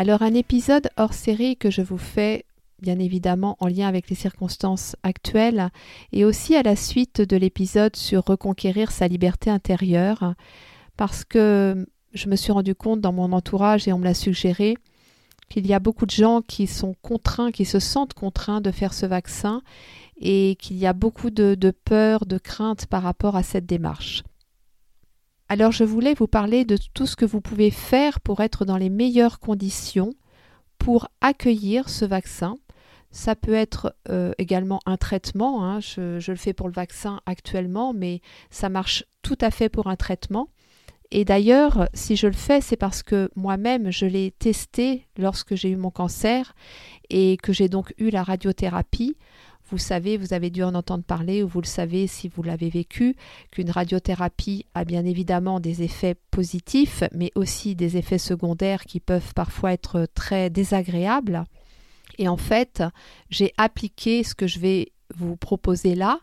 Alors 0.00 0.22
un 0.22 0.32
épisode 0.32 0.88
hors 0.96 1.12
série 1.12 1.58
que 1.58 1.70
je 1.70 1.82
vous 1.82 1.98
fais 1.98 2.46
bien 2.80 2.98
évidemment 2.98 3.58
en 3.60 3.66
lien 3.66 3.86
avec 3.86 4.08
les 4.08 4.16
circonstances 4.16 4.96
actuelles 5.02 5.68
et 6.12 6.24
aussi 6.24 6.56
à 6.56 6.62
la 6.62 6.74
suite 6.74 7.20
de 7.20 7.36
l'épisode 7.36 7.94
sur 7.94 8.24
reconquérir 8.24 8.92
sa 8.92 9.08
liberté 9.08 9.50
intérieure 9.50 10.36
parce 10.96 11.22
que 11.22 11.86
je 12.14 12.28
me 12.30 12.36
suis 12.36 12.50
rendu 12.50 12.74
compte 12.74 13.02
dans 13.02 13.12
mon 13.12 13.30
entourage 13.32 13.88
et 13.88 13.92
on 13.92 13.98
me 13.98 14.04
l'a 14.04 14.14
suggéré 14.14 14.78
qu'il 15.50 15.66
y 15.66 15.74
a 15.74 15.80
beaucoup 15.80 16.06
de 16.06 16.12
gens 16.12 16.40
qui 16.40 16.66
sont 16.66 16.94
contraints, 17.02 17.50
qui 17.50 17.66
se 17.66 17.78
sentent 17.78 18.14
contraints 18.14 18.62
de 18.62 18.70
faire 18.70 18.94
ce 18.94 19.04
vaccin 19.04 19.60
et 20.18 20.56
qu'il 20.58 20.78
y 20.78 20.86
a 20.86 20.94
beaucoup 20.94 21.28
de, 21.28 21.54
de 21.54 21.72
peur, 21.72 22.24
de 22.24 22.38
crainte 22.38 22.86
par 22.86 23.02
rapport 23.02 23.36
à 23.36 23.42
cette 23.42 23.66
démarche. 23.66 24.22
Alors 25.50 25.72
je 25.72 25.82
voulais 25.82 26.14
vous 26.14 26.28
parler 26.28 26.64
de 26.64 26.78
tout 26.94 27.06
ce 27.06 27.16
que 27.16 27.24
vous 27.24 27.40
pouvez 27.40 27.72
faire 27.72 28.20
pour 28.20 28.38
être 28.38 28.64
dans 28.64 28.76
les 28.76 28.88
meilleures 28.88 29.40
conditions 29.40 30.12
pour 30.78 31.08
accueillir 31.20 31.88
ce 31.88 32.04
vaccin. 32.04 32.54
Ça 33.10 33.34
peut 33.34 33.54
être 33.54 33.96
euh, 34.08 34.30
également 34.38 34.78
un 34.86 34.96
traitement, 34.96 35.64
hein. 35.64 35.80
je, 35.80 36.20
je 36.20 36.30
le 36.30 36.38
fais 36.38 36.52
pour 36.52 36.68
le 36.68 36.72
vaccin 36.72 37.20
actuellement, 37.26 37.92
mais 37.92 38.20
ça 38.50 38.68
marche 38.68 39.04
tout 39.22 39.38
à 39.40 39.50
fait 39.50 39.68
pour 39.68 39.88
un 39.88 39.96
traitement. 39.96 40.50
Et 41.10 41.24
d'ailleurs, 41.24 41.88
si 41.94 42.14
je 42.14 42.28
le 42.28 42.32
fais, 42.32 42.60
c'est 42.60 42.76
parce 42.76 43.02
que 43.02 43.28
moi-même, 43.34 43.90
je 43.90 44.06
l'ai 44.06 44.30
testé 44.30 45.08
lorsque 45.18 45.56
j'ai 45.56 45.70
eu 45.70 45.76
mon 45.76 45.90
cancer 45.90 46.54
et 47.08 47.36
que 47.38 47.52
j'ai 47.52 47.68
donc 47.68 47.92
eu 47.98 48.10
la 48.10 48.22
radiothérapie. 48.22 49.16
Vous 49.70 49.78
savez, 49.78 50.16
vous 50.16 50.34
avez 50.34 50.50
dû 50.50 50.64
en 50.64 50.74
entendre 50.74 51.04
parler 51.04 51.44
ou 51.44 51.48
vous 51.48 51.60
le 51.60 51.66
savez 51.66 52.08
si 52.08 52.28
vous 52.28 52.42
l'avez 52.42 52.70
vécu, 52.70 53.14
qu'une 53.52 53.70
radiothérapie 53.70 54.66
a 54.74 54.84
bien 54.84 55.04
évidemment 55.04 55.60
des 55.60 55.82
effets 55.82 56.16
positifs, 56.32 57.04
mais 57.12 57.30
aussi 57.36 57.76
des 57.76 57.96
effets 57.96 58.18
secondaires 58.18 58.84
qui 58.84 58.98
peuvent 58.98 59.32
parfois 59.34 59.72
être 59.72 60.08
très 60.14 60.50
désagréables. 60.50 61.44
Et 62.18 62.26
en 62.26 62.36
fait, 62.36 62.82
j'ai 63.30 63.52
appliqué 63.58 64.24
ce 64.24 64.34
que 64.34 64.48
je 64.48 64.58
vais 64.58 64.92
vous 65.14 65.36
proposer 65.36 65.94
là 65.94 66.18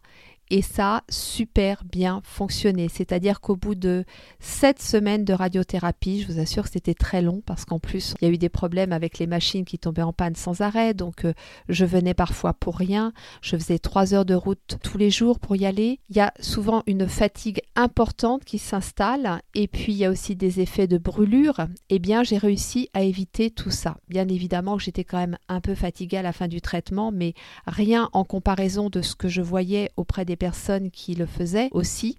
et 0.50 0.62
ça 0.62 0.98
a 0.98 1.04
super 1.10 1.84
bien 1.84 2.22
fonctionné. 2.24 2.88
C'est-à-dire 2.90 3.42
qu'au 3.42 3.56
bout 3.56 3.76
de 3.76 4.06
sept 4.40 4.82
semaines 4.82 5.26
de 5.26 5.34
radiothérapie, 5.34 6.22
je 6.22 6.32
vous 6.32 6.40
assure 6.40 6.64
que 6.64 6.72
c'était 6.72 6.94
très 6.94 7.22
long 7.22 7.42
parce 7.46 7.66
qu'en 7.66 7.80
plus, 7.80 8.14
il 8.22 8.28
y 8.28 8.32
a 8.32 8.34
eu 8.34 8.38
des 8.38 8.50
problèmes 8.50 8.94
avec 8.94 9.20
les 9.20 9.28
machines 9.28 9.66
qui 9.66 9.80
tombaient 9.80 10.02
en 10.02 10.14
panne 10.14 10.36
sans 10.36 10.62
arrêt. 10.62 10.94
Donc, 10.94 11.26
euh, 11.26 11.34
je 11.70 11.86
venais 11.86 12.14
parfois 12.14 12.54
pour 12.54 12.78
rien. 12.78 13.14
Je 13.42 13.58
faisais 13.58 13.80
trois 13.80 14.14
heures 14.14 14.26
de 14.26 14.36
route 14.36 14.78
tous 14.84 14.98
les 14.98 15.10
jours 15.10 15.40
pour 15.40 15.56
y 15.56 15.66
aller. 15.66 16.00
Il 16.10 16.18
y 16.18 16.22
a 16.22 16.34
souvent 16.40 16.84
une 16.88 17.08
fatigue 17.08 17.62
importante 17.76 18.46
qui 18.46 18.58
s'installe 18.58 19.42
et 19.54 19.68
puis 19.68 19.94
il 19.94 19.98
y 19.98 20.06
a 20.06 20.12
aussi 20.12 20.36
des 20.36 20.60
effets 20.60 20.88
de 20.88 20.98
brûlure. 20.98 21.68
Eh 21.90 22.00
bien, 22.00 22.24
j'ai 22.24 22.38
réussi 22.38 22.90
à 22.94 23.04
éviter 23.04 23.52
tout 23.52 23.72
ça. 23.72 23.98
Bien 24.08 24.28
évidemment 24.28 24.78
j'étais 24.78 25.04
quand 25.04 25.18
même 25.18 25.38
un 25.48 25.62
peu 25.62 25.76
fatiguée 25.76 26.18
à 26.18 26.22
la 26.22 26.34
fin 26.34 26.48
du 26.48 26.62
traitement, 26.62 27.12
mais 27.12 27.34
rien 27.66 28.10
en 28.14 28.24
comparaison 28.24 28.90
de 28.90 29.02
ce 29.02 29.16
que 29.16 29.28
je 29.28 29.42
voyais 29.42 29.92
auprès 29.98 30.26
des 30.26 30.36
personnes 30.38 30.92
qui 30.92 31.16
le 31.16 31.26
faisaient 31.26 31.70
aussi. 31.72 32.18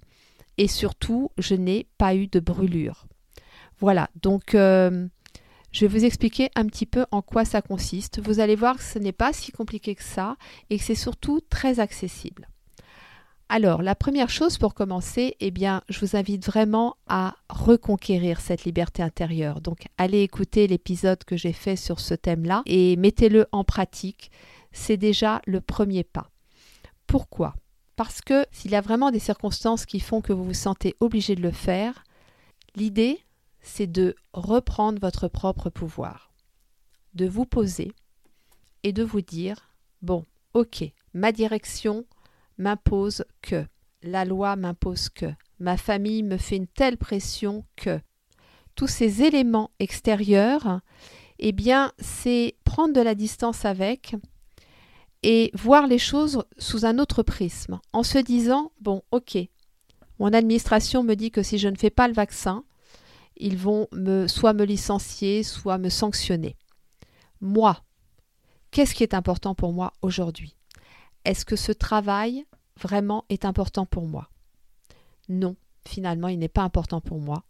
Et 0.58 0.68
surtout, 0.68 1.30
je 1.38 1.54
n'ai 1.54 1.86
pas 1.96 2.14
eu 2.14 2.26
de 2.26 2.40
brûlure. 2.40 3.06
Voilà, 3.80 4.10
donc 4.20 4.54
euh, 4.54 5.06
je 5.72 5.86
vais 5.86 5.98
vous 5.98 6.04
expliquer 6.04 6.50
un 6.56 6.66
petit 6.66 6.86
peu 6.86 7.06
en 7.10 7.22
quoi 7.22 7.44
ça 7.44 7.62
consiste. 7.62 8.20
Vous 8.20 8.40
allez 8.40 8.56
voir 8.56 8.76
que 8.76 8.82
ce 8.82 8.98
n'est 8.98 9.12
pas 9.12 9.32
si 9.32 9.52
compliqué 9.52 9.94
que 9.94 10.02
ça 10.02 10.36
et 10.68 10.78
que 10.78 10.84
c'est 10.84 10.94
surtout 10.94 11.40
très 11.48 11.78
accessible. 11.78 12.48
Alors, 13.50 13.80
la 13.80 13.94
première 13.94 14.28
chose 14.28 14.58
pour 14.58 14.74
commencer, 14.74 15.36
eh 15.40 15.50
bien, 15.50 15.82
je 15.88 16.00
vous 16.00 16.16
invite 16.16 16.44
vraiment 16.44 16.96
à 17.06 17.34
reconquérir 17.48 18.40
cette 18.40 18.64
liberté 18.64 19.02
intérieure. 19.02 19.62
Donc, 19.62 19.86
allez 19.96 20.20
écouter 20.20 20.66
l'épisode 20.66 21.24
que 21.24 21.36
j'ai 21.36 21.54
fait 21.54 21.76
sur 21.76 21.98
ce 21.98 22.12
thème-là 22.12 22.62
et 22.66 22.96
mettez-le 22.96 23.46
en 23.52 23.64
pratique. 23.64 24.30
C'est 24.72 24.98
déjà 24.98 25.40
le 25.46 25.62
premier 25.62 26.04
pas. 26.04 26.30
Pourquoi? 27.06 27.54
Parce 27.98 28.20
que 28.20 28.46
s'il 28.52 28.70
y 28.70 28.76
a 28.76 28.80
vraiment 28.80 29.10
des 29.10 29.18
circonstances 29.18 29.84
qui 29.84 29.98
font 29.98 30.20
que 30.20 30.32
vous 30.32 30.44
vous 30.44 30.54
sentez 30.54 30.94
obligé 31.00 31.34
de 31.34 31.42
le 31.42 31.50
faire, 31.50 32.04
l'idée, 32.76 33.18
c'est 33.60 33.88
de 33.88 34.14
reprendre 34.32 35.00
votre 35.00 35.26
propre 35.26 35.68
pouvoir, 35.68 36.30
de 37.14 37.26
vous 37.26 37.44
poser 37.44 37.90
et 38.84 38.92
de 38.92 39.02
vous 39.02 39.20
dire, 39.20 39.74
bon, 40.00 40.24
ok, 40.54 40.84
ma 41.12 41.32
direction 41.32 42.04
m'impose 42.56 43.24
que, 43.42 43.66
la 44.04 44.24
loi 44.24 44.54
m'impose 44.54 45.08
que, 45.08 45.34
ma 45.58 45.76
famille 45.76 46.22
me 46.22 46.36
fait 46.36 46.56
une 46.56 46.68
telle 46.68 46.98
pression 46.98 47.64
que, 47.74 47.98
tous 48.76 48.86
ces 48.86 49.24
éléments 49.24 49.72
extérieurs, 49.80 50.82
eh 51.40 51.50
bien, 51.50 51.90
c'est 51.98 52.54
prendre 52.62 52.94
de 52.94 53.00
la 53.00 53.16
distance 53.16 53.64
avec 53.64 54.14
et 55.22 55.50
voir 55.54 55.86
les 55.86 55.98
choses 55.98 56.44
sous 56.58 56.84
un 56.84 56.98
autre 56.98 57.22
prisme, 57.22 57.80
en 57.92 58.02
se 58.02 58.18
disant, 58.18 58.72
bon, 58.80 59.02
ok, 59.10 59.38
mon 60.18 60.32
administration 60.32 61.02
me 61.02 61.14
dit 61.14 61.30
que 61.30 61.42
si 61.42 61.58
je 61.58 61.68
ne 61.68 61.76
fais 61.76 61.90
pas 61.90 62.08
le 62.08 62.14
vaccin, 62.14 62.64
ils 63.36 63.56
vont 63.56 63.88
soit 64.26 64.52
me 64.52 64.64
licencier, 64.64 65.42
soit 65.42 65.78
me 65.78 65.88
sanctionner. 65.88 66.56
Moi, 67.40 67.82
qu'est-ce 68.70 68.94
qui 68.94 69.02
est 69.02 69.14
important 69.14 69.54
pour 69.54 69.72
moi 69.72 69.92
aujourd'hui? 70.02 70.56
Est-ce 71.24 71.44
que 71.44 71.56
ce 71.56 71.72
travail 71.72 72.44
vraiment 72.80 73.24
est 73.28 73.44
important 73.44 73.86
pour 73.86 74.06
moi? 74.06 74.28
Non, 75.28 75.56
finalement, 75.86 76.28
il 76.28 76.38
n'est 76.38 76.48
pas 76.48 76.62
important 76.62 77.00
pour 77.00 77.20
moi. 77.20 77.44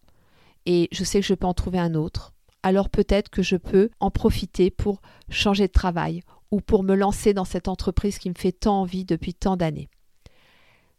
Et 0.65 0.89
je 0.91 1.03
sais 1.03 1.21
que 1.21 1.25
je 1.25 1.33
peux 1.33 1.47
en 1.47 1.53
trouver 1.53 1.79
un 1.79 1.95
autre. 1.95 2.33
Alors 2.61 2.89
peut-être 2.89 3.29
que 3.29 3.41
je 3.41 3.55
peux 3.55 3.89
en 3.99 4.11
profiter 4.11 4.69
pour 4.69 5.01
changer 5.29 5.67
de 5.67 5.71
travail 5.71 6.21
ou 6.51 6.61
pour 6.61 6.83
me 6.83 6.95
lancer 6.95 7.33
dans 7.33 7.45
cette 7.45 7.67
entreprise 7.67 8.17
qui 8.17 8.29
me 8.29 8.35
fait 8.35 8.51
tant 8.51 8.81
envie 8.81 9.05
depuis 9.05 9.33
tant 9.33 9.57
d'années. 9.57 9.89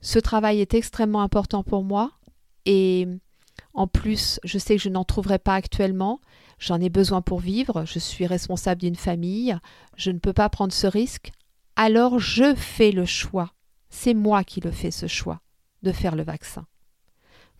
Ce 0.00 0.18
travail 0.18 0.60
est 0.60 0.74
extrêmement 0.74 1.22
important 1.22 1.62
pour 1.62 1.84
moi 1.84 2.12
et 2.64 3.06
en 3.74 3.86
plus, 3.86 4.40
je 4.44 4.58
sais 4.58 4.76
que 4.76 4.82
je 4.82 4.88
n'en 4.88 5.04
trouverai 5.04 5.38
pas 5.38 5.54
actuellement. 5.54 6.20
J'en 6.58 6.80
ai 6.80 6.88
besoin 6.88 7.22
pour 7.22 7.40
vivre, 7.40 7.84
je 7.84 7.98
suis 7.98 8.26
responsable 8.26 8.80
d'une 8.80 8.96
famille, 8.96 9.56
je 9.96 10.10
ne 10.10 10.18
peux 10.18 10.32
pas 10.32 10.48
prendre 10.48 10.72
ce 10.72 10.86
risque. 10.86 11.32
Alors 11.76 12.18
je 12.18 12.54
fais 12.54 12.90
le 12.90 13.06
choix. 13.06 13.52
C'est 13.88 14.14
moi 14.14 14.44
qui 14.44 14.60
le 14.60 14.70
fais 14.70 14.90
ce 14.90 15.06
choix 15.06 15.40
de 15.82 15.92
faire 15.92 16.14
le 16.14 16.22
vaccin. 16.22 16.66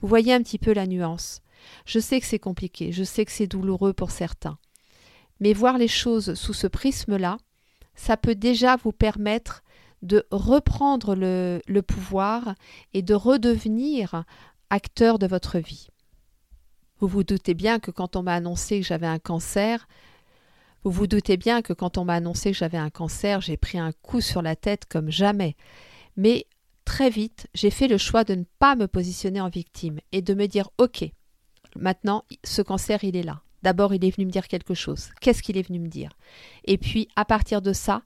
Vous 0.01 0.09
voyez 0.09 0.33
un 0.33 0.43
petit 0.43 0.59
peu 0.59 0.73
la 0.73 0.87
nuance. 0.87 1.41
Je 1.85 1.99
sais 1.99 2.21
que 2.21 2.27
c'est 2.27 2.39
compliqué, 2.39 2.93
je 2.93 3.05
sais 3.05 3.25
que 3.25 3.33
c'est 3.33 3.47
douloureux 3.47 3.93
pour 3.93 4.11
certains. 4.11 4.59
Mais 5.41 5.53
voir 5.53 5.79
les 5.79 5.89
choses 5.89 6.35
sous 6.35 6.53
ce 6.53 6.67
prisme-là, 6.67 7.39
ça 8.01 8.17
peut 8.17 8.35
déjà 8.35 8.77
vous 8.77 8.93
permettre 8.93 9.63
de 10.01 10.27
reprendre 10.31 11.15
le, 11.15 11.81
pouvoir 11.83 12.55
et 12.95 13.03
de 13.03 13.13
redevenir 13.13 14.25
acteur 14.71 15.19
de 15.19 15.27
votre 15.27 15.59
vie. 15.59 15.89
Vous 16.99 17.09
vous 17.09 17.25
doutez 17.25 17.53
bien 17.53 17.79
que 17.79 17.91
quand 17.91 18.17
on 18.17 18.23
m'a 18.23 18.33
annoncé 18.33 18.81
que 18.81 18.87
j'avais 18.87 19.07
un 19.07 19.19
cancer, 19.19 19.87
vous 20.83 20.91
vous 20.91 21.07
doutez 21.07 21.37
bien 21.37 21.61
que 21.61 21.75
quand 21.75 21.99
on 21.99 22.07
m'a 22.07 22.15
annoncé 22.15 22.53
que 22.53 22.57
j'avais 22.57 22.79
un 22.79 22.89
cancer, 22.89 23.43
j'ai 23.43 23.59
pris 23.59 23.79
un 23.79 23.93
coup 23.93 24.23
sur 24.23 24.41
la 24.41 24.57
tête 24.57 24.87
comme 24.87 25.11
jamais. 25.11 25.55
Mais 26.17 26.47
très 26.87 27.11
vite, 27.11 27.49
j'ai 27.53 27.71
fait 27.71 27.87
le 27.87 27.99
choix 27.99 28.25
de 28.25 28.35
ne 28.35 28.45
pas 28.59 28.77
me 28.77 28.89
positionner 28.89 29.43
en 29.43 29.51
victime 29.51 30.01
et 30.13 30.23
de 30.23 30.33
me 30.33 30.47
dire 30.47 30.71
OK, 30.79 31.05
maintenant 31.77 32.25
ce 32.45 32.63
cancer 32.63 33.05
il 33.05 33.15
est 33.15 33.25
là. 33.25 33.43
D'abord, 33.63 33.95
il 33.95 34.05
est 34.05 34.15
venu 34.15 34.27
me 34.27 34.31
dire 34.31 34.49
quelque 34.49 34.75
chose. 34.75 35.11
Qu'est-ce 35.21 35.43
qu'il 35.43 35.57
est 35.57 35.67
venu 35.67 35.79
me 35.79 35.89
dire? 35.89 36.11
Et 36.65 36.79
puis, 36.79 37.09
à 37.17 37.25
partir 37.25 37.63
de 37.63 37.73
ça, 37.73 38.03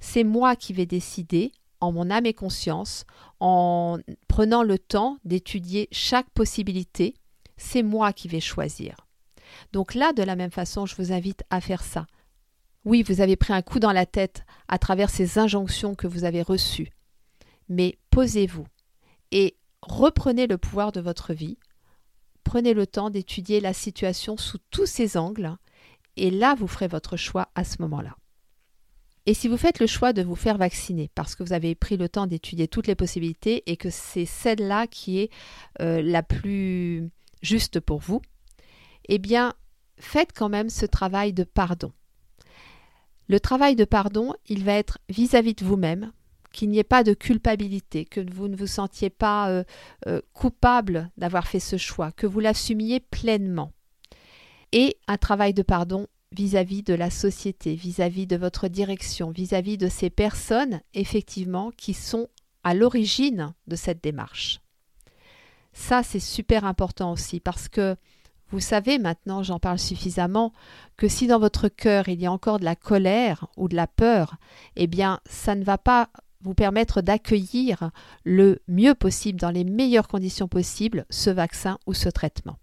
c'est 0.00 0.24
moi 0.24 0.56
qui 0.56 0.72
vais 0.72 0.86
décider, 0.86 1.52
en 1.80 1.92
mon 1.92 2.10
âme 2.10 2.26
et 2.26 2.34
conscience, 2.34 3.04
en 3.40 3.98
prenant 4.28 4.62
le 4.62 4.78
temps 4.78 5.18
d'étudier 5.24 5.88
chaque 5.92 6.30
possibilité, 6.30 7.14
c'est 7.56 7.82
moi 7.82 8.12
qui 8.12 8.28
vais 8.28 8.40
choisir. 8.40 8.96
Donc 9.72 9.94
là, 9.94 10.12
de 10.12 10.22
la 10.22 10.36
même 10.36 10.50
façon, 10.50 10.86
je 10.86 10.96
vous 10.96 11.12
invite 11.12 11.44
à 11.50 11.60
faire 11.60 11.82
ça. 11.82 12.06
Oui, 12.84 13.02
vous 13.02 13.20
avez 13.20 13.36
pris 13.36 13.52
un 13.52 13.62
coup 13.62 13.80
dans 13.80 13.92
la 13.92 14.06
tête 14.06 14.44
à 14.68 14.78
travers 14.78 15.10
ces 15.10 15.38
injonctions 15.38 15.94
que 15.94 16.06
vous 16.06 16.24
avez 16.24 16.42
reçues. 16.42 16.90
Mais 17.68 17.98
posez-vous 18.10 18.66
et 19.32 19.56
reprenez 19.82 20.46
le 20.46 20.58
pouvoir 20.58 20.92
de 20.92 21.00
votre 21.00 21.34
vie 21.34 21.58
Prenez 22.46 22.74
le 22.74 22.86
temps 22.86 23.10
d'étudier 23.10 23.58
la 23.58 23.72
situation 23.72 24.36
sous 24.36 24.58
tous 24.70 24.86
ses 24.86 25.16
angles 25.16 25.56
et 26.16 26.30
là, 26.30 26.54
vous 26.54 26.68
ferez 26.68 26.86
votre 26.86 27.16
choix 27.16 27.48
à 27.56 27.64
ce 27.64 27.82
moment-là. 27.82 28.16
Et 29.26 29.34
si 29.34 29.48
vous 29.48 29.56
faites 29.56 29.80
le 29.80 29.88
choix 29.88 30.12
de 30.12 30.22
vous 30.22 30.36
faire 30.36 30.56
vacciner 30.56 31.10
parce 31.16 31.34
que 31.34 31.42
vous 31.42 31.52
avez 31.52 31.74
pris 31.74 31.96
le 31.96 32.08
temps 32.08 32.28
d'étudier 32.28 32.68
toutes 32.68 32.86
les 32.86 32.94
possibilités 32.94 33.64
et 33.66 33.76
que 33.76 33.90
c'est 33.90 34.26
celle-là 34.26 34.86
qui 34.86 35.18
est 35.18 35.30
euh, 35.80 36.00
la 36.00 36.22
plus 36.22 37.10
juste 37.42 37.80
pour 37.80 37.98
vous, 37.98 38.22
eh 39.08 39.18
bien, 39.18 39.52
faites 39.98 40.32
quand 40.32 40.48
même 40.48 40.70
ce 40.70 40.86
travail 40.86 41.32
de 41.32 41.42
pardon. 41.42 41.90
Le 43.26 43.40
travail 43.40 43.74
de 43.74 43.84
pardon, 43.84 44.34
il 44.48 44.62
va 44.62 44.74
être 44.74 44.98
vis-à-vis 45.08 45.54
de 45.54 45.64
vous-même, 45.64 46.12
qu'il 46.52 46.70
n'y 46.70 46.78
ait 46.78 46.84
pas 46.84 47.04
de 47.04 47.14
culpabilité, 47.14 48.04
que 48.04 48.20
vous 48.32 48.48
ne 48.48 48.56
vous 48.56 48.66
sentiez 48.66 49.10
pas 49.10 49.50
euh, 49.50 49.64
euh, 50.06 50.20
coupable 50.32 51.10
d'avoir 51.16 51.46
fait 51.46 51.60
ce 51.60 51.76
choix, 51.76 52.12
que 52.12 52.26
vous 52.26 52.40
l'assumiez 52.40 53.00
pleinement. 53.00 53.72
Et 54.72 54.96
un 55.06 55.16
travail 55.16 55.54
de 55.54 55.62
pardon 55.62 56.06
vis-à-vis 56.32 56.82
de 56.82 56.94
la 56.94 57.10
société, 57.10 57.74
vis-à-vis 57.74 58.26
de 58.26 58.36
votre 58.36 58.68
direction, 58.68 59.30
vis-à-vis 59.30 59.78
de 59.78 59.88
ces 59.88 60.10
personnes, 60.10 60.80
effectivement, 60.94 61.70
qui 61.76 61.94
sont 61.94 62.28
à 62.64 62.74
l'origine 62.74 63.54
de 63.68 63.76
cette 63.76 64.02
démarche. 64.02 64.60
Ça, 65.72 66.02
c'est 66.02 66.20
super 66.20 66.64
important 66.64 67.12
aussi 67.12 67.38
parce 67.38 67.68
que 67.68 67.96
vous 68.50 68.60
savez 68.60 68.98
maintenant, 68.98 69.42
j'en 69.42 69.58
parle 69.58 69.78
suffisamment, 69.78 70.52
que 70.96 71.08
si 71.08 71.26
dans 71.26 71.40
votre 71.40 71.68
cœur 71.68 72.08
il 72.08 72.20
y 72.20 72.26
a 72.26 72.32
encore 72.32 72.60
de 72.60 72.64
la 72.64 72.76
colère 72.76 73.46
ou 73.56 73.68
de 73.68 73.74
la 73.74 73.86
peur, 73.86 74.36
eh 74.76 74.86
bien, 74.86 75.20
ça 75.28 75.54
ne 75.54 75.64
va 75.64 75.78
pas 75.78 76.10
vous 76.40 76.54
permettre 76.54 77.00
d'accueillir 77.00 77.90
le 78.24 78.60
mieux 78.68 78.94
possible, 78.94 79.40
dans 79.40 79.50
les 79.50 79.64
meilleures 79.64 80.08
conditions 80.08 80.48
possibles, 80.48 81.06
ce 81.10 81.30
vaccin 81.30 81.78
ou 81.86 81.94
ce 81.94 82.08
traitement. 82.08 82.58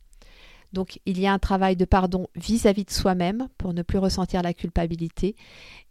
Donc 0.73 0.99
il 1.05 1.19
y 1.19 1.27
a 1.27 1.33
un 1.33 1.39
travail 1.39 1.75
de 1.75 1.85
pardon 1.85 2.27
vis-à-vis 2.35 2.85
de 2.85 2.91
soi-même 2.91 3.47
pour 3.57 3.73
ne 3.73 3.83
plus 3.83 3.99
ressentir 3.99 4.41
la 4.41 4.53
culpabilité 4.53 5.35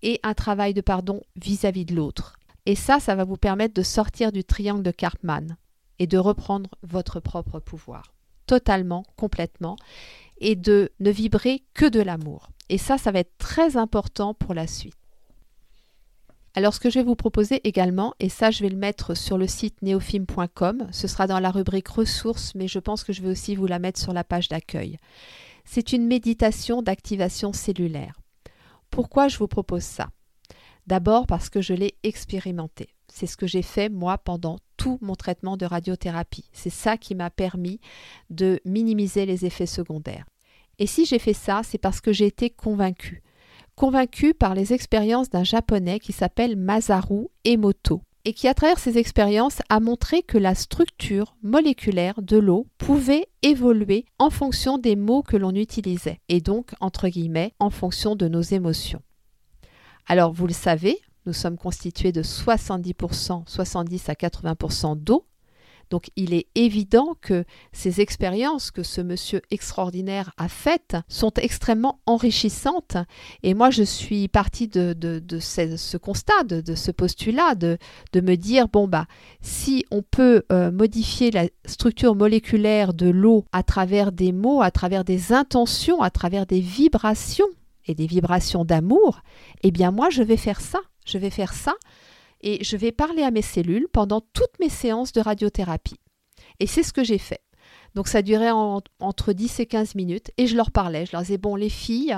et 0.02 0.20
un 0.22 0.34
travail 0.34 0.74
de 0.74 0.80
pardon 0.80 1.22
vis-à-vis 1.36 1.84
de 1.84 1.94
l'autre. 1.94 2.36
Et 2.66 2.74
ça, 2.74 3.00
ça 3.00 3.14
va 3.14 3.24
vous 3.24 3.36
permettre 3.36 3.74
de 3.74 3.82
sortir 3.82 4.32
du 4.32 4.44
triangle 4.44 4.82
de 4.82 4.90
Karpman 4.90 5.56
et 5.98 6.06
de 6.06 6.18
reprendre 6.18 6.70
votre 6.82 7.20
propre 7.20 7.60
pouvoir, 7.60 8.12
totalement, 8.46 9.04
complètement, 9.16 9.76
et 10.38 10.56
de 10.56 10.90
ne 11.00 11.10
vibrer 11.10 11.62
que 11.74 11.86
de 11.88 12.00
l'amour. 12.00 12.50
Et 12.68 12.78
ça, 12.78 12.98
ça 12.98 13.12
va 13.12 13.20
être 13.20 13.36
très 13.38 13.76
important 13.76 14.34
pour 14.34 14.54
la 14.54 14.66
suite. 14.66 14.96
Alors 16.54 16.74
ce 16.74 16.80
que 16.80 16.90
je 16.90 16.98
vais 16.98 17.04
vous 17.04 17.16
proposer 17.16 17.66
également, 17.66 18.14
et 18.20 18.28
ça 18.28 18.50
je 18.50 18.62
vais 18.62 18.68
le 18.68 18.76
mettre 18.76 19.14
sur 19.16 19.38
le 19.38 19.46
site 19.46 19.80
neofilm.com, 19.80 20.88
ce 20.90 21.08
sera 21.08 21.26
dans 21.26 21.40
la 21.40 21.50
rubrique 21.50 21.88
ressources, 21.88 22.54
mais 22.54 22.68
je 22.68 22.78
pense 22.78 23.04
que 23.04 23.12
je 23.12 23.22
vais 23.22 23.30
aussi 23.30 23.54
vous 23.54 23.66
la 23.66 23.78
mettre 23.78 23.98
sur 23.98 24.12
la 24.12 24.22
page 24.22 24.48
d'accueil. 24.48 24.98
C'est 25.64 25.92
une 25.92 26.06
méditation 26.06 26.82
d'activation 26.82 27.54
cellulaire. 27.54 28.20
Pourquoi 28.90 29.28
je 29.28 29.38
vous 29.38 29.48
propose 29.48 29.82
ça? 29.82 30.10
D'abord 30.86 31.26
parce 31.26 31.48
que 31.48 31.62
je 31.62 31.72
l'ai 31.72 31.94
expérimenté. 32.02 32.88
C'est 33.08 33.26
ce 33.26 33.36
que 33.38 33.46
j'ai 33.46 33.62
fait 33.62 33.88
moi 33.88 34.18
pendant 34.18 34.58
tout 34.76 34.98
mon 35.00 35.14
traitement 35.14 35.56
de 35.56 35.64
radiothérapie. 35.64 36.50
C'est 36.52 36.70
ça 36.70 36.98
qui 36.98 37.14
m'a 37.14 37.30
permis 37.30 37.80
de 38.28 38.60
minimiser 38.66 39.24
les 39.24 39.46
effets 39.46 39.66
secondaires. 39.66 40.26
Et 40.78 40.86
si 40.86 41.06
j'ai 41.06 41.18
fait 41.18 41.34
ça, 41.34 41.62
c'est 41.64 41.78
parce 41.78 42.00
que 42.00 42.12
j'ai 42.12 42.26
été 42.26 42.50
convaincue 42.50 43.22
convaincu 43.76 44.34
par 44.34 44.54
les 44.54 44.72
expériences 44.72 45.30
d'un 45.30 45.44
japonais 45.44 45.98
qui 45.98 46.12
s'appelle 46.12 46.56
Masaru 46.56 47.28
Emoto 47.44 48.02
et 48.24 48.32
qui 48.32 48.48
à 48.48 48.54
travers 48.54 48.78
ses 48.78 48.98
expériences 48.98 49.60
a 49.68 49.80
montré 49.80 50.22
que 50.22 50.38
la 50.38 50.54
structure 50.54 51.34
moléculaire 51.42 52.22
de 52.22 52.36
l'eau 52.36 52.66
pouvait 52.78 53.26
évoluer 53.42 54.04
en 54.18 54.30
fonction 54.30 54.78
des 54.78 54.96
mots 54.96 55.22
que 55.22 55.36
l'on 55.36 55.54
utilisait 55.54 56.20
et 56.28 56.40
donc 56.40 56.72
entre 56.80 57.08
guillemets 57.08 57.54
en 57.58 57.70
fonction 57.70 58.14
de 58.14 58.28
nos 58.28 58.42
émotions. 58.42 59.02
Alors 60.06 60.32
vous 60.32 60.46
le 60.46 60.52
savez, 60.52 60.98
nous 61.26 61.32
sommes 61.32 61.56
constitués 61.56 62.12
de 62.12 62.22
70%, 62.22 63.44
70 63.46 64.08
à 64.08 64.14
80% 64.14 64.98
d'eau 64.98 65.26
donc 65.92 66.10
il 66.16 66.32
est 66.32 66.46
évident 66.54 67.14
que 67.20 67.44
ces 67.72 68.00
expériences 68.00 68.70
que 68.70 68.82
ce 68.82 69.02
monsieur 69.02 69.42
extraordinaire 69.50 70.32
a 70.38 70.48
faites 70.48 70.96
sont 71.06 71.34
extrêmement 71.36 72.00
enrichissantes. 72.06 72.96
Et 73.42 73.52
moi, 73.52 73.68
je 73.68 73.82
suis 73.82 74.26
partie 74.28 74.68
de, 74.68 74.96
ce, 75.38 75.96
constat, 75.98 76.44
de, 76.44 76.74
ce 76.74 76.90
postulat, 76.92 77.54
de, 77.56 77.76
me 78.14 78.36
dire, 78.36 78.68
bon, 78.68 78.88
bah, 78.88 79.04
si 79.42 79.84
on 79.90 80.00
peut 80.00 80.44
euh, 80.50 80.70
modifier 80.70 81.30
la 81.30 81.44
structure 81.66 82.14
moléculaire 82.14 82.94
de 82.94 83.10
l'eau 83.10 83.44
à 83.52 83.62
travers 83.62 84.12
des 84.12 84.32
mots, 84.32 84.62
à 84.62 84.70
travers 84.70 85.04
des 85.04 85.34
intentions, 85.34 86.00
à 86.00 86.08
travers 86.08 86.46
des 86.46 86.60
vibrations, 86.60 87.48
et 87.86 87.94
des 87.94 88.06
vibrations 88.06 88.64
d'amour, 88.64 89.20
eh 89.62 89.72
bien 89.72 89.90
moi, 89.90 90.08
je 90.08 90.22
vais 90.22 90.36
faire 90.38 90.60
ça. 90.60 90.78
Je 91.04 91.18
vais 91.18 91.30
faire 91.30 91.52
ça 91.52 91.74
et 92.42 92.62
je 92.64 92.76
vais 92.76 92.92
parler 92.92 93.22
à 93.22 93.30
mes 93.30 93.42
cellules 93.42 93.88
pendant 93.92 94.20
toutes 94.20 94.58
mes 94.60 94.68
séances 94.68 95.12
de 95.12 95.20
radiothérapie. 95.20 96.00
Et 96.60 96.66
c'est 96.66 96.82
ce 96.82 96.92
que 96.92 97.04
j'ai 97.04 97.18
fait. 97.18 97.40
Donc 97.94 98.08
ça 98.08 98.22
durait 98.22 98.50
entre 98.50 99.32
10 99.32 99.60
et 99.60 99.66
15 99.66 99.94
minutes 99.94 100.30
et 100.38 100.46
je 100.46 100.56
leur 100.56 100.70
parlais. 100.70 101.06
Je 101.06 101.12
leur 101.12 101.22
disais, 101.22 101.38
bon, 101.38 101.56
les 101.56 101.68
filles, 101.68 102.16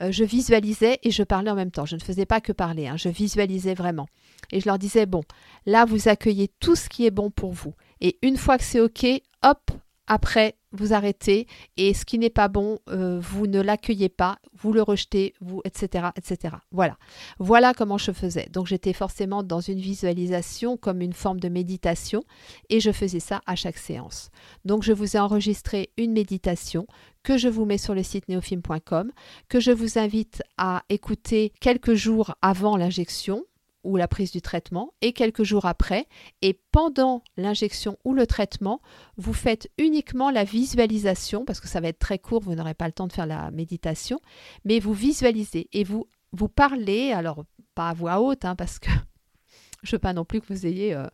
euh, 0.00 0.12
je 0.12 0.24
visualisais 0.24 0.98
et 1.02 1.10
je 1.10 1.22
parlais 1.22 1.50
en 1.50 1.56
même 1.56 1.70
temps. 1.70 1.86
Je 1.86 1.96
ne 1.96 2.00
faisais 2.00 2.26
pas 2.26 2.40
que 2.40 2.52
parler, 2.52 2.86
hein, 2.86 2.96
je 2.96 3.08
visualisais 3.08 3.74
vraiment. 3.74 4.06
Et 4.52 4.60
je 4.60 4.66
leur 4.66 4.78
disais, 4.78 5.06
bon, 5.06 5.22
là, 5.64 5.84
vous 5.84 6.08
accueillez 6.08 6.48
tout 6.60 6.76
ce 6.76 6.88
qui 6.88 7.06
est 7.06 7.10
bon 7.10 7.30
pour 7.30 7.52
vous. 7.52 7.74
Et 8.00 8.18
une 8.22 8.36
fois 8.36 8.58
que 8.58 8.64
c'est 8.64 8.80
OK, 8.80 9.04
hop, 9.42 9.70
après, 10.06 10.56
vous 10.72 10.92
arrêtez 10.92 11.46
et 11.76 11.94
ce 11.94 12.04
qui 12.04 12.18
n'est 12.18 12.30
pas 12.30 12.48
bon, 12.48 12.78
euh, 12.88 13.18
vous 13.20 13.46
ne 13.46 13.60
l'accueillez 13.60 14.08
pas, 14.08 14.38
vous 14.54 14.72
le 14.72 14.82
rejetez, 14.82 15.34
vous, 15.40 15.60
etc., 15.64 16.08
etc. 16.16 16.56
Voilà. 16.70 16.96
Voilà 17.38 17.74
comment 17.74 17.98
je 17.98 18.12
faisais. 18.12 18.48
Donc 18.52 18.66
j'étais 18.66 18.92
forcément 18.92 19.42
dans 19.42 19.60
une 19.60 19.80
visualisation 19.80 20.76
comme 20.76 21.00
une 21.00 21.12
forme 21.12 21.40
de 21.40 21.48
méditation 21.48 22.24
et 22.68 22.80
je 22.80 22.92
faisais 22.92 23.20
ça 23.20 23.40
à 23.46 23.56
chaque 23.56 23.78
séance. 23.78 24.30
Donc 24.64 24.82
je 24.82 24.92
vous 24.92 25.16
ai 25.16 25.18
enregistré 25.18 25.90
une 25.96 26.12
méditation 26.12 26.86
que 27.22 27.38
je 27.38 27.48
vous 27.48 27.64
mets 27.64 27.78
sur 27.78 27.94
le 27.94 28.02
site 28.02 28.28
neofilm.com, 28.28 29.10
que 29.48 29.58
je 29.58 29.72
vous 29.72 29.98
invite 29.98 30.42
à 30.58 30.84
écouter 30.88 31.52
quelques 31.60 31.94
jours 31.94 32.34
avant 32.42 32.76
l'injection 32.76 33.44
ou 33.86 33.96
la 33.96 34.08
prise 34.08 34.32
du 34.32 34.42
traitement 34.42 34.92
et 35.00 35.12
quelques 35.12 35.44
jours 35.44 35.66
après. 35.66 36.06
Et 36.42 36.60
pendant 36.72 37.22
l'injection 37.36 37.96
ou 38.04 38.12
le 38.12 38.26
traitement, 38.26 38.80
vous 39.16 39.32
faites 39.32 39.70
uniquement 39.78 40.30
la 40.30 40.44
visualisation, 40.44 41.44
parce 41.44 41.60
que 41.60 41.68
ça 41.68 41.80
va 41.80 41.88
être 41.88 41.98
très 41.98 42.18
court, 42.18 42.42
vous 42.42 42.54
n'aurez 42.54 42.74
pas 42.74 42.86
le 42.86 42.92
temps 42.92 43.06
de 43.06 43.12
faire 43.12 43.26
la 43.26 43.50
méditation, 43.50 44.20
mais 44.64 44.80
vous 44.80 44.92
visualisez 44.92 45.68
et 45.72 45.84
vous, 45.84 46.08
vous 46.32 46.48
parlez, 46.48 47.12
alors 47.12 47.44
pas 47.74 47.90
à 47.90 47.94
voix 47.94 48.20
haute, 48.20 48.44
hein, 48.44 48.56
parce 48.56 48.78
que 48.78 48.90
je 49.82 49.88
ne 49.88 49.92
veux 49.92 50.00
pas 50.00 50.12
non 50.12 50.24
plus 50.24 50.40
que 50.40 50.52
vous 50.52 50.66
ayez... 50.66 50.94
Euh, 50.94 51.06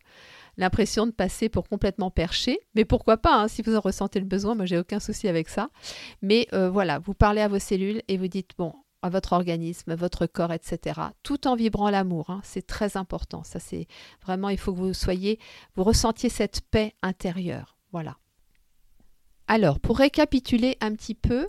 l'impression 0.57 1.05
de 1.05 1.11
passer 1.11 1.49
pour 1.49 1.67
complètement 1.67 2.11
perché. 2.11 2.59
Mais 2.75 2.85
pourquoi 2.85 3.17
pas, 3.17 3.35
hein, 3.35 3.47
si 3.47 3.61
vous 3.61 3.75
en 3.75 3.79
ressentez 3.79 4.19
le 4.19 4.25
besoin, 4.25 4.55
moi 4.55 4.65
j'ai 4.65 4.77
aucun 4.77 4.99
souci 4.99 5.27
avec 5.27 5.49
ça. 5.49 5.69
Mais 6.21 6.47
euh, 6.53 6.69
voilà, 6.69 6.99
vous 6.99 7.13
parlez 7.13 7.41
à 7.41 7.47
vos 7.47 7.59
cellules 7.59 8.01
et 8.07 8.17
vous 8.17 8.27
dites, 8.27 8.51
bon, 8.57 8.73
à 9.03 9.09
votre 9.09 9.33
organisme, 9.33 9.93
votre 9.93 10.25
corps, 10.25 10.51
etc. 10.51 10.99
Tout 11.21 11.47
en 11.47 11.55
vibrant 11.55 11.89
l'amour. 11.89 12.29
Hein. 12.29 12.41
C'est 12.43 12.65
très 12.65 12.97
important. 12.97 13.43
Ça, 13.43 13.59
c'est 13.59 13.87
vraiment, 14.25 14.49
il 14.49 14.57
faut 14.57 14.73
que 14.73 14.79
vous 14.79 14.93
soyez, 14.93 15.39
vous 15.75 15.83
ressentiez 15.83 16.29
cette 16.29 16.61
paix 16.61 16.95
intérieure. 17.01 17.77
Voilà. 17.91 18.17
Alors, 19.47 19.79
pour 19.79 19.97
récapituler 19.97 20.77
un 20.81 20.95
petit 20.95 21.15
peu, 21.15 21.47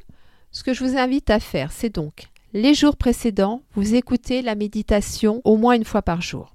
ce 0.51 0.63
que 0.63 0.75
je 0.75 0.85
vous 0.85 0.97
invite 0.97 1.31
à 1.31 1.41
faire, 1.41 1.73
c'est 1.73 1.95
donc 1.95 2.29
les 2.55 2.75
jours 2.75 2.97
précédents, 2.97 3.63
vous 3.73 3.97
écoutez 3.97 4.41
la 4.41 4.55
méditation 4.55 5.41
au 5.43 5.57
moins 5.57 5.75
une 5.75 5.85
fois 5.85 6.03
par 6.03 6.23
jour. 6.23 6.55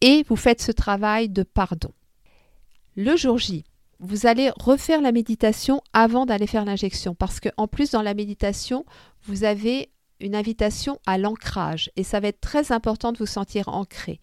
Et 0.00 0.24
vous 0.28 0.34
faites 0.34 0.60
ce 0.60 0.72
travail 0.72 1.28
de 1.28 1.44
pardon. 1.44 1.92
Le 2.96 3.16
jour 3.16 3.38
J, 3.38 3.64
vous 4.00 4.26
allez 4.26 4.50
refaire 4.58 5.00
la 5.00 5.12
méditation 5.12 5.80
avant 5.92 6.26
d'aller 6.26 6.48
faire 6.48 6.64
l'injection 6.64 7.14
parce 7.14 7.38
qu'en 7.38 7.68
plus 7.68 7.92
dans 7.92 8.02
la 8.02 8.14
méditation, 8.14 8.84
vous 9.22 9.44
avez 9.44 9.92
une 10.24 10.34
invitation 10.34 10.98
à 11.06 11.18
l'ancrage 11.18 11.90
et 11.96 12.02
ça 12.02 12.18
va 12.18 12.28
être 12.28 12.40
très 12.40 12.72
important 12.72 13.12
de 13.12 13.18
vous 13.18 13.26
sentir 13.26 13.68
ancré. 13.68 14.20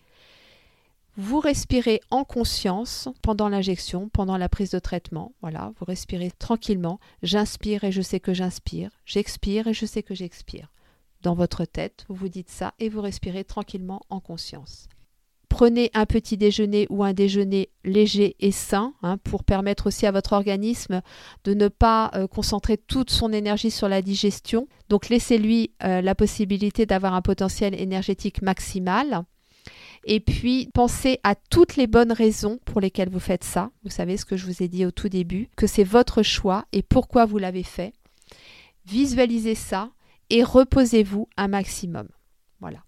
Vous 1.15 1.39
respirez 1.39 2.01
en 2.09 2.23
conscience 2.23 3.07
pendant 3.21 3.49
l'injection, 3.49 4.09
pendant 4.09 4.37
la 4.37 4.49
prise 4.49 4.71
de 4.71 4.79
traitement. 4.79 5.33
Voilà, 5.41 5.73
vous 5.77 5.85
respirez 5.85 6.31
tranquillement. 6.31 6.99
J'inspire 7.21 7.83
et 7.83 7.91
je 7.91 8.01
sais 8.01 8.19
que 8.19 8.33
j'inspire. 8.33 8.89
J'expire 9.05 9.67
et 9.67 9.73
je 9.73 9.85
sais 9.85 10.03
que 10.03 10.15
j'expire. 10.15 10.71
Dans 11.21 11.35
votre 11.35 11.65
tête, 11.65 12.05
vous 12.09 12.15
vous 12.15 12.29
dites 12.29 12.49
ça 12.49 12.73
et 12.79 12.89
vous 12.89 13.01
respirez 13.01 13.43
tranquillement 13.43 14.01
en 14.09 14.19
conscience. 14.19 14.87
Prenez 15.51 15.91
un 15.93 16.05
petit 16.05 16.37
déjeuner 16.37 16.87
ou 16.89 17.03
un 17.03 17.11
déjeuner 17.11 17.71
léger 17.83 18.37
et 18.39 18.53
sain 18.53 18.93
hein, 19.03 19.17
pour 19.17 19.43
permettre 19.43 19.87
aussi 19.87 20.05
à 20.05 20.11
votre 20.11 20.31
organisme 20.31 21.01
de 21.43 21.53
ne 21.53 21.67
pas 21.67 22.09
euh, 22.15 22.25
concentrer 22.25 22.77
toute 22.77 23.11
son 23.11 23.33
énergie 23.33 23.69
sur 23.69 23.89
la 23.89 24.01
digestion. 24.01 24.69
Donc 24.87 25.09
laissez-lui 25.09 25.71
euh, 25.83 25.99
la 25.99 26.15
possibilité 26.15 26.85
d'avoir 26.85 27.13
un 27.13 27.21
potentiel 27.21 27.77
énergétique 27.77 28.41
maximal. 28.41 29.25
Et 30.05 30.21
puis 30.21 30.69
pensez 30.73 31.19
à 31.23 31.35
toutes 31.35 31.75
les 31.75 31.85
bonnes 31.85 32.13
raisons 32.13 32.57
pour 32.63 32.79
lesquelles 32.79 33.09
vous 33.09 33.19
faites 33.19 33.43
ça. 33.43 33.71
Vous 33.83 33.91
savez 33.91 34.15
ce 34.15 34.23
que 34.23 34.37
je 34.37 34.45
vous 34.45 34.63
ai 34.63 34.69
dit 34.69 34.85
au 34.85 34.91
tout 34.91 35.09
début, 35.09 35.49
que 35.57 35.67
c'est 35.67 35.83
votre 35.83 36.23
choix 36.23 36.65
et 36.71 36.81
pourquoi 36.81 37.25
vous 37.25 37.39
l'avez 37.39 37.63
fait. 37.63 37.91
Visualisez 38.85 39.55
ça 39.55 39.89
et 40.29 40.43
reposez-vous 40.43 41.27
un 41.35 41.49
maximum. 41.49 42.07
Voilà. 42.61 42.85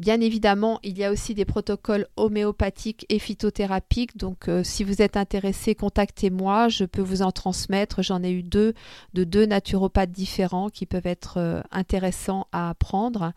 Bien 0.00 0.20
évidemment, 0.20 0.80
il 0.82 0.98
y 0.98 1.04
a 1.04 1.12
aussi 1.12 1.34
des 1.34 1.44
protocoles 1.44 2.08
homéopathiques 2.16 3.06
et 3.08 3.20
phytothérapiques. 3.20 4.16
Donc, 4.16 4.48
euh, 4.48 4.64
si 4.64 4.82
vous 4.82 5.00
êtes 5.00 5.16
intéressé, 5.16 5.76
contactez-moi. 5.76 6.68
Je 6.68 6.84
peux 6.84 7.00
vous 7.00 7.22
en 7.22 7.30
transmettre. 7.30 8.02
J'en 8.02 8.22
ai 8.24 8.32
eu 8.32 8.42
deux 8.42 8.74
de 9.12 9.22
deux 9.22 9.46
naturopathes 9.46 10.10
différents 10.10 10.68
qui 10.68 10.84
peuvent 10.84 11.06
être 11.06 11.38
euh, 11.38 11.62
intéressants 11.70 12.48
à 12.50 12.70
apprendre. 12.70 13.32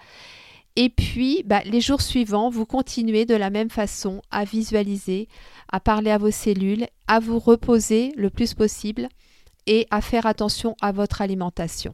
Et 0.76 0.90
puis, 0.90 1.44
bah, 1.46 1.62
les 1.64 1.82
jours 1.82 2.02
suivants, 2.02 2.50
vous 2.50 2.66
continuez 2.66 3.26
de 3.26 3.36
la 3.36 3.52
même 3.52 3.70
façon 3.70 4.22
à 4.32 4.44
visualiser, 4.44 5.28
à 5.72 5.80
parler 5.80 6.10
à 6.10 6.18
vos 6.18 6.32
cellules, 6.32 6.88
à 7.08 7.20
vous 7.20 7.38
reposer 7.38 8.14
le 8.16 8.32
plus 8.32 8.56
possible 8.56 9.10
et 9.68 9.86
à 9.92 10.02
faire 10.02 10.26
attention 10.26 10.76
à 10.82 10.92
votre 10.92 11.22
alimentation. 11.22 11.94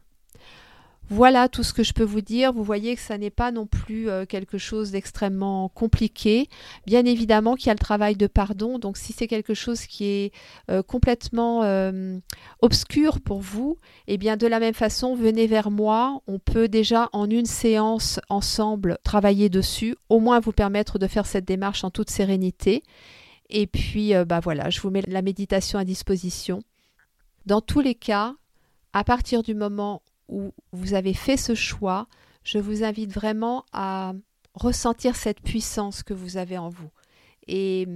Voilà 1.10 1.50
tout 1.50 1.62
ce 1.62 1.74
que 1.74 1.82
je 1.82 1.92
peux 1.92 2.04
vous 2.04 2.22
dire. 2.22 2.52
Vous 2.52 2.64
voyez 2.64 2.96
que 2.96 3.00
ça 3.00 3.18
n'est 3.18 3.30
pas 3.30 3.52
non 3.52 3.66
plus 3.66 4.08
euh, 4.08 4.24
quelque 4.24 4.56
chose 4.56 4.90
d'extrêmement 4.90 5.68
compliqué. 5.68 6.48
Bien 6.86 7.04
évidemment 7.04 7.56
qu'il 7.56 7.66
y 7.66 7.70
a 7.70 7.74
le 7.74 7.78
travail 7.78 8.16
de 8.16 8.26
pardon. 8.26 8.78
Donc 8.78 8.96
si 8.96 9.12
c'est 9.12 9.26
quelque 9.26 9.52
chose 9.52 9.82
qui 9.82 10.06
est 10.06 10.32
euh, 10.70 10.82
complètement 10.82 11.62
euh, 11.62 12.18
obscur 12.62 13.20
pour 13.20 13.40
vous, 13.40 13.76
eh 14.06 14.16
bien 14.16 14.38
de 14.38 14.46
la 14.46 14.60
même 14.60 14.74
façon, 14.74 15.14
venez 15.14 15.46
vers 15.46 15.70
moi. 15.70 16.22
On 16.26 16.38
peut 16.38 16.68
déjà 16.68 17.10
en 17.12 17.28
une 17.28 17.46
séance 17.46 18.18
ensemble 18.30 18.96
travailler 19.04 19.50
dessus, 19.50 19.96
au 20.08 20.20
moins 20.20 20.40
vous 20.40 20.52
permettre 20.52 20.98
de 20.98 21.06
faire 21.06 21.26
cette 21.26 21.44
démarche 21.44 21.84
en 21.84 21.90
toute 21.90 22.08
sérénité. 22.08 22.82
Et 23.50 23.66
puis 23.66 24.14
bah 24.26 24.40
voilà, 24.40 24.70
je 24.70 24.80
vous 24.80 24.90
mets 24.90 25.02
la 25.06 25.20
méditation 25.20 25.78
à 25.78 25.84
disposition. 25.84 26.62
Dans 27.44 27.60
tous 27.60 27.80
les 27.80 27.94
cas, 27.94 28.34
à 28.94 29.04
partir 29.04 29.42
du 29.42 29.54
moment 29.54 30.00
où 30.28 30.52
vous 30.72 30.94
avez 30.94 31.14
fait 31.14 31.36
ce 31.36 31.54
choix, 31.54 32.06
je 32.42 32.58
vous 32.58 32.84
invite 32.84 33.12
vraiment 33.12 33.64
à 33.72 34.12
ressentir 34.54 35.16
cette 35.16 35.40
puissance 35.40 36.02
que 36.02 36.14
vous 36.14 36.36
avez 36.36 36.58
en 36.58 36.68
vous 36.68 36.90
et, 37.46 37.86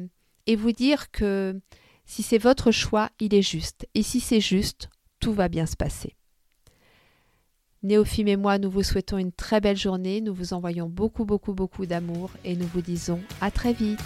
et 0.47 0.57
vous 0.57 0.73
dire 0.73 1.11
que 1.11 1.61
si 2.05 2.23
c'est 2.23 2.39
votre 2.39 2.71
choix, 2.71 3.11
il 3.21 3.35
est 3.35 3.43
juste. 3.43 3.87
Et 3.95 4.03
si 4.03 4.21
c'est 4.21 4.41
juste, 4.41 4.89
tout 5.21 5.33
va 5.33 5.49
bien 5.49 5.67
se 5.67 5.77
passer. 5.77 6.17
Néophime 7.83 8.29
et 8.29 8.37
moi, 8.37 8.59
nous 8.59 8.71
vous 8.71 8.83
souhaitons 8.83 9.19
une 9.19 9.31
très 9.31 9.61
belle 9.61 9.77
journée, 9.77 10.21
nous 10.21 10.35
vous 10.35 10.53
envoyons 10.53 10.89
beaucoup, 10.89 11.25
beaucoup, 11.25 11.53
beaucoup 11.53 11.87
d'amour 11.87 12.31
et 12.45 12.57
nous 12.57 12.67
vous 12.67 12.83
disons 12.83 13.21
à 13.41 13.51
très 13.51 13.73
vite. 13.73 14.01